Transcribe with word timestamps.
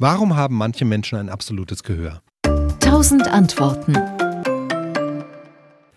Warum 0.00 0.36
haben 0.36 0.56
manche 0.56 0.84
Menschen 0.84 1.18
ein 1.18 1.28
absolutes 1.28 1.82
Gehör? 1.82 2.22
Tausend 2.78 3.26
Antworten. 3.26 3.96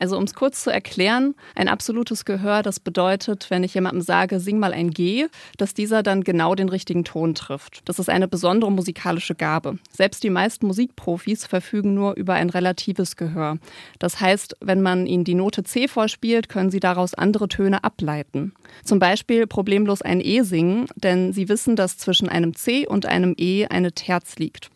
Also 0.01 0.17
um 0.17 0.23
es 0.23 0.33
kurz 0.33 0.63
zu 0.63 0.71
erklären, 0.71 1.35
ein 1.53 1.67
absolutes 1.67 2.25
Gehör, 2.25 2.63
das 2.63 2.79
bedeutet, 2.79 3.51
wenn 3.51 3.63
ich 3.63 3.75
jemandem 3.75 4.01
sage, 4.01 4.39
sing 4.39 4.57
mal 4.57 4.73
ein 4.73 4.89
G, 4.89 5.27
dass 5.57 5.75
dieser 5.75 6.01
dann 6.01 6.23
genau 6.23 6.55
den 6.55 6.69
richtigen 6.69 7.03
Ton 7.03 7.35
trifft. 7.35 7.83
Das 7.85 7.99
ist 7.99 8.09
eine 8.09 8.27
besondere 8.27 8.71
musikalische 8.71 9.35
Gabe. 9.35 9.77
Selbst 9.91 10.23
die 10.23 10.31
meisten 10.31 10.65
Musikprofis 10.65 11.45
verfügen 11.45 11.93
nur 11.93 12.15
über 12.15 12.33
ein 12.33 12.49
relatives 12.49 13.15
Gehör. 13.15 13.59
Das 13.99 14.19
heißt, 14.19 14.57
wenn 14.59 14.81
man 14.81 15.05
ihnen 15.05 15.23
die 15.23 15.35
Note 15.35 15.63
C 15.63 15.87
vorspielt, 15.87 16.49
können 16.49 16.71
sie 16.71 16.79
daraus 16.79 17.13
andere 17.13 17.47
Töne 17.47 17.83
ableiten. 17.83 18.53
Zum 18.83 18.97
Beispiel 18.97 19.45
problemlos 19.45 20.01
ein 20.01 20.19
E 20.19 20.41
singen, 20.41 20.87
denn 20.95 21.31
sie 21.31 21.47
wissen, 21.47 21.75
dass 21.75 21.99
zwischen 21.99 22.27
einem 22.27 22.55
C 22.55 22.87
und 22.87 23.05
einem 23.05 23.35
E 23.37 23.67
eine 23.67 23.91
Terz 23.91 24.37
liegt. 24.37 24.71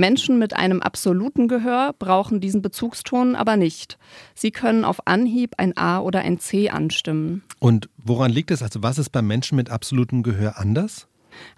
Menschen 0.00 0.38
mit 0.38 0.56
einem 0.56 0.80
absoluten 0.80 1.46
Gehör 1.46 1.94
brauchen 1.96 2.40
diesen 2.40 2.62
Bezugston 2.62 3.36
aber 3.36 3.56
nicht. 3.56 3.98
Sie 4.34 4.50
können 4.50 4.84
auf 4.84 5.06
Anhieb 5.06 5.54
ein 5.58 5.76
A 5.76 6.00
oder 6.00 6.20
ein 6.20 6.40
C 6.40 6.70
anstimmen. 6.70 7.42
Und 7.60 7.88
woran 7.98 8.32
liegt 8.32 8.50
es? 8.50 8.62
Also 8.62 8.82
was 8.82 8.98
ist 8.98 9.10
beim 9.10 9.26
Menschen 9.26 9.56
mit 9.56 9.70
absolutem 9.70 10.22
Gehör 10.22 10.58
anders? 10.58 11.06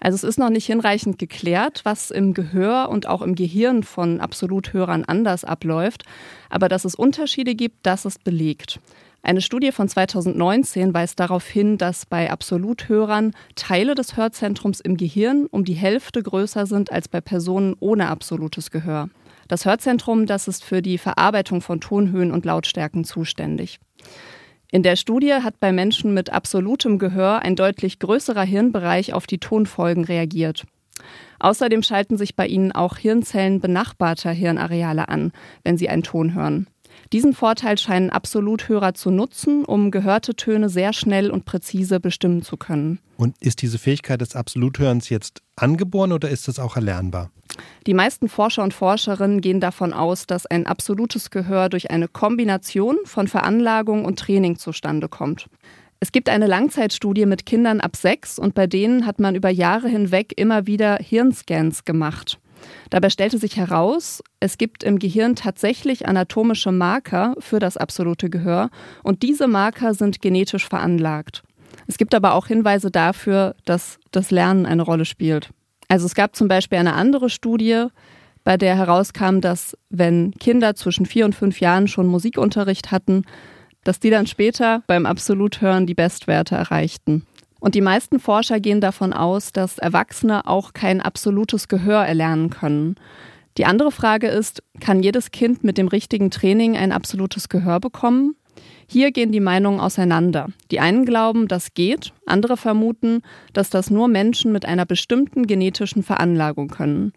Also 0.01 0.17
es 0.17 0.25
ist 0.25 0.39
noch 0.39 0.51
nicht 0.51 0.67
hinreichend 0.67 1.19
geklärt, 1.19 1.81
was 1.85 2.11
im 2.11 2.35
Gehör 2.35 2.89
und 2.91 3.07
auch 3.07 3.23
im 3.23 3.35
Gehirn 3.35 3.85
von 3.85 4.21
Absoluthörern 4.21 5.05
anders 5.05 5.45
abläuft, 5.45 6.05
aber 6.51 6.69
dass 6.69 6.85
es 6.85 6.95
Unterschiede 6.95 7.55
gibt, 7.55 7.87
das 7.87 8.05
ist 8.05 8.23
belegt. 8.23 8.81
Eine 9.25 9.41
Studie 9.41 9.71
von 9.71 9.89
2019 9.89 10.93
weist 10.93 11.21
darauf 11.21 11.47
hin, 11.47 11.79
dass 11.79 12.07
bei 12.07 12.31
Absoluthörern 12.31 13.31
Teile 13.55 13.95
des 13.95 14.17
Hörzentrums 14.17 14.81
im 14.81 14.97
Gehirn 14.97 15.47
um 15.47 15.65
die 15.65 15.75
Hälfte 15.75 16.25
größer 16.25 16.67
sind 16.67 16.91
als 16.91 17.07
bei 17.07 17.21
Personen 17.21 17.77
ohne 17.79 18.09
absolutes 18.09 18.73
Gehör. 18.73 19.11
Das 19.47 19.65
Hörzentrum, 19.65 20.27
das 20.27 20.49
ist 20.49 20.65
für 20.65 20.83
die 20.83 20.99
Verarbeitung 20.99 21.61
von 21.61 21.81
Tonhöhen 21.81 22.33
und 22.33 22.45
Lautstärken 22.45 23.05
zuständig. 23.05 23.79
In 24.73 24.83
der 24.83 24.97
Studie 24.97 25.35
hat 25.35 25.61
bei 25.61 25.71
Menschen 25.71 26.15
mit 26.15 26.31
absolutem 26.31 26.99
Gehör 26.99 27.43
ein 27.43 27.55
deutlich 27.55 28.01
größerer 28.01 28.43
Hirnbereich 28.43 29.13
auf 29.13 29.27
die 29.29 29.39
Tonfolgen 29.39 30.05
reagiert. 30.05 30.65
Außerdem 31.39 31.85
schalten 31.85 32.17
sich 32.17 32.35
bei 32.35 32.47
ihnen 32.49 32.73
auch 32.73 32.97
Hirnzellen 32.97 33.61
benachbarter 33.61 34.31
Hirnareale 34.33 35.09
an, 35.09 35.31
wenn 35.63 35.77
sie 35.77 35.89
einen 35.89 36.03
Ton 36.03 36.35
hören. 36.35 36.67
Diesen 37.13 37.35
Vorteil 37.35 37.77
scheinen 37.77 38.09
Absoluthörer 38.09 38.95
zu 38.95 39.11
nutzen, 39.11 39.67
um 39.67 39.91
gehörte 39.91 40.35
Töne 40.35 40.71
sehr 40.71 40.95
schnell 40.95 41.31
und 41.31 41.45
präzise 41.45 42.01
bestimmen 42.01 42.41
zu 42.41 42.57
können. 42.57 43.01
Und 43.19 43.37
ist 43.41 43.61
diese 43.61 43.79
Fähigkeit 43.79 44.23
des 44.23 44.35
Absoluthörens 44.35 45.11
jetzt 45.11 45.43
angeboren 45.55 46.13
oder 46.13 46.31
ist 46.31 46.49
es 46.49 46.59
auch 46.59 46.77
erlernbar? 46.77 47.31
Die 47.87 47.93
meisten 47.93 48.31
Forscher 48.31 48.63
und 48.63 48.73
Forscherinnen 48.73 49.43
gehen 49.43 49.61
davon 49.61 49.93
aus, 49.93 50.27
dass 50.27 50.47
ein 50.47 50.67
absolutes 50.67 51.31
Gehör 51.31 51.69
durch 51.69 51.91
eine 51.91 52.09
Kombination 52.09 52.97
von 53.05 53.29
Veranlagung 53.29 54.07
und 54.07 54.19
Training 54.19 54.57
zustande 54.57 55.09
kommt. 55.09 55.49
Es 56.01 56.13
gibt 56.13 56.31
eine 56.31 56.47
Langzeitstudie 56.47 57.27
mit 57.27 57.45
Kindern 57.45 57.81
ab 57.81 57.95
sechs 57.95 58.39
und 58.39 58.55
bei 58.55 58.67
denen 58.67 59.07
hat 59.07 59.21
man 59.21 59.35
über 59.35 59.51
Jahre 59.51 59.89
hinweg 59.89 60.33
immer 60.37 60.67
wieder 60.67 60.97
Hirnscans 60.97 61.85
gemacht. 61.85 62.41
Dabei 62.91 63.11
stellte 63.11 63.39
sich 63.39 63.57
heraus, 63.57 64.23
es 64.41 64.59
gibt 64.59 64.85
im 64.85 64.99
Gehirn 64.99 65.37
tatsächlich 65.37 66.07
anatomische 66.07 66.73
Marker 66.73 67.35
für 67.39 67.59
das 67.59 67.77
absolute 67.77 68.31
Gehör 68.31 68.71
und 69.03 69.23
diese 69.23 69.49
Marker 69.49 69.95
sind 69.95 70.21
genetisch 70.21 70.69
veranlagt. 70.69 71.43
Es 71.87 71.99
gibt 71.99 72.15
aber 72.15 72.35
auch 72.35 72.47
Hinweise 72.47 72.91
dafür, 72.91 73.55
dass 73.65 73.99
das 74.11 74.31
Lernen 74.31 74.67
eine 74.67 74.83
Rolle 74.83 75.05
spielt. 75.05 75.51
Also 75.89 76.07
es 76.07 76.15
gab 76.15 76.37
zum 76.37 76.49
Beispiel 76.49 76.79
eine 76.79 76.95
andere 76.95 77.29
Studie, 77.29 77.87
bei 78.45 78.57
der 78.57 78.77
herauskam, 78.77 79.41
dass 79.41 79.77
wenn 79.89 80.33
Kinder 80.33 80.75
zwischen 80.75 81.07
vier 81.07 81.25
und 81.25 81.35
fünf 81.35 81.61
Jahren 81.61 81.87
schon 81.89 82.07
Musikunterricht 82.07 82.91
hatten, 82.91 83.25
dass 83.85 84.01
die 84.01 84.11
dann 84.11 84.27
später 84.27 84.83
beim 84.87 85.07
Absoluthören 85.07 85.87
die 85.87 85.95
Bestwerte 85.95 86.55
erreichten. 86.55 87.27
Und 87.63 87.77
die 87.77 87.81
meisten 87.81 88.19
Forscher 88.19 88.59
gehen 88.59 88.81
davon 88.81 89.13
aus, 89.13 89.53
dass 89.53 89.79
Erwachsene 89.79 90.49
auch 90.49 90.73
kein 90.73 91.01
absolutes 91.01 91.69
Gehör 91.69 92.05
erlernen 92.05 92.51
können. 92.51 92.97
Die 93.57 93.67
andere 93.67 93.93
Frage 93.93 94.27
ist, 94.27 94.65
kann 94.81 95.01
jedes 95.01 95.31
Kind 95.31 95.63
mit 95.63 95.79
dem 95.79 95.87
richtigen 95.87 96.33
Training 96.33 96.77
ein 96.77 96.91
absolutes 96.91 97.49
Gehör 97.49 97.79
bekommen? 97.79 98.35
Hier 98.89 99.13
gehen 99.13 99.31
die 99.31 99.39
Meinungen 99.39 99.79
auseinander. 99.79 100.49
Die 100.73 100.81
einen 100.81 101.05
glauben, 101.05 101.47
das 101.47 101.73
geht, 101.73 102.13
andere 102.27 102.57
vermuten, 102.57 103.23
dass 103.53 103.71
das 103.71 103.91
nur 103.91 104.09
Menschen 104.09 104.51
mit 104.51 104.67
einer 104.67 104.85
bestimmten 104.85 105.47
genetischen 105.47 106.03
Veranlagung 106.03 106.67
können. 106.67 107.13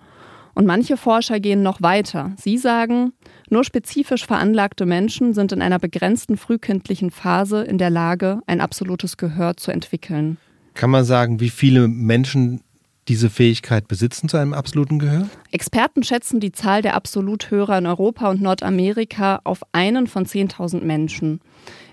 Und 0.55 0.65
manche 0.65 0.95
Forscher 0.95 1.39
gehen 1.39 1.61
noch 1.61 1.81
weiter. 1.81 2.31
Sie 2.37 2.57
sagen, 2.57 3.11
nur 3.49 3.65
spezifisch 3.65 4.25
veranlagte 4.25 4.85
Menschen 4.85 5.33
sind 5.33 5.51
in 5.51 5.61
einer 5.61 5.79
begrenzten 5.79 6.37
frühkindlichen 6.37 7.11
Phase 7.11 7.63
in 7.63 7.77
der 7.77 7.89
Lage, 7.89 8.39
ein 8.47 8.61
absolutes 8.61 9.17
Gehör 9.17 9.57
zu 9.57 9.71
entwickeln. 9.71 10.37
Kann 10.73 10.89
man 10.89 11.03
sagen, 11.03 11.39
wie 11.41 11.49
viele 11.49 11.87
Menschen 11.89 12.61
diese 13.07 13.29
Fähigkeit 13.29 13.87
besitzen 13.87 14.29
zu 14.29 14.37
einem 14.37 14.53
absoluten 14.53 14.97
Gehör? 14.97 15.27
Experten 15.51 16.03
schätzen 16.03 16.39
die 16.39 16.53
Zahl 16.53 16.81
der 16.81 16.95
Absoluthörer 16.95 17.77
in 17.77 17.85
Europa 17.85 18.29
und 18.29 18.41
Nordamerika 18.41 19.41
auf 19.43 19.61
einen 19.73 20.07
von 20.07 20.25
10.000 20.25 20.81
Menschen. 20.81 21.41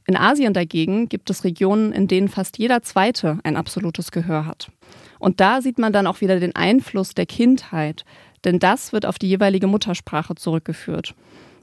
In 0.06 0.16
Asien 0.16 0.54
dagegen 0.54 1.08
gibt 1.08 1.30
es 1.30 1.44
Regionen, 1.44 1.92
in 1.92 2.08
denen 2.08 2.28
fast 2.28 2.58
jeder 2.58 2.82
Zweite 2.82 3.38
ein 3.44 3.56
absolutes 3.56 4.10
Gehör 4.10 4.46
hat. 4.46 4.70
Und 5.18 5.40
da 5.40 5.60
sieht 5.60 5.78
man 5.78 5.92
dann 5.92 6.06
auch 6.06 6.20
wieder 6.20 6.40
den 6.40 6.56
Einfluss 6.56 7.14
der 7.14 7.26
Kindheit, 7.26 8.04
denn 8.44 8.58
das 8.58 8.92
wird 8.92 9.06
auf 9.06 9.18
die 9.18 9.28
jeweilige 9.28 9.66
Muttersprache 9.66 10.34
zurückgeführt. 10.34 11.14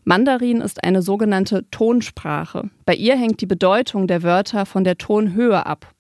Mandarin 0.04 0.62
ist 0.62 0.84
eine 0.84 1.02
sogenannte 1.02 1.70
Tonsprache. 1.72 2.70
Bei 2.86 2.96
ihr 2.96 3.16
hängt 3.16 3.42
die 3.42 3.46
Bedeutung 3.46 4.08
der 4.08 4.24
Wörter 4.24 4.66
von 4.66 4.84
der 4.84 4.98
Tonhöhe 4.98 5.66
ab. 5.66 5.94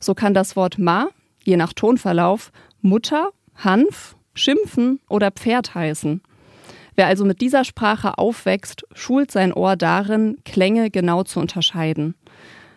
So 0.00 0.14
kann 0.14 0.34
das 0.34 0.56
Wort 0.56 0.78
Ma, 0.78 1.08
je 1.44 1.56
nach 1.56 1.72
Tonverlauf, 1.72 2.50
Mutter, 2.80 3.30
Hanf, 3.56 4.16
Schimpfen 4.34 5.00
oder 5.08 5.30
Pferd 5.30 5.74
heißen. 5.74 6.22
Wer 6.96 7.06
also 7.06 7.24
mit 7.24 7.40
dieser 7.40 7.64
Sprache 7.64 8.18
aufwächst, 8.18 8.84
schult 8.94 9.30
sein 9.30 9.52
Ohr 9.52 9.76
darin, 9.76 10.38
Klänge 10.44 10.90
genau 10.90 11.22
zu 11.22 11.40
unterscheiden. 11.40 12.14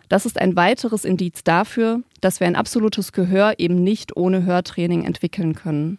Das 0.08 0.24
ist 0.24 0.40
ein 0.40 0.56
weiteres 0.56 1.04
Indiz 1.04 1.42
dafür, 1.42 2.00
dass 2.20 2.40
wir 2.40 2.46
ein 2.46 2.56
absolutes 2.56 3.12
Gehör 3.12 3.54
eben 3.58 3.82
nicht 3.82 4.16
ohne 4.16 4.44
Hörtraining 4.44 5.04
entwickeln 5.04 5.54
können. 5.54 5.98